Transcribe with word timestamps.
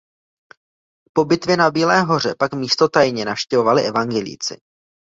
Po 1.13 1.25
bitvě 1.25 1.57
na 1.57 1.71
Bílé 1.71 2.01
hoře 2.01 2.35
pak 2.39 2.53
místo 2.53 2.89
tajně 2.89 3.25
navštěvovali 3.25 3.83
evangelíci. 3.87 4.57